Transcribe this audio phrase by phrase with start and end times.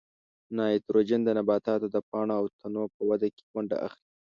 [0.57, 4.09] نایتروجن د نباتاتو د پاڼو او تنو په وده کې ونډه اخلي.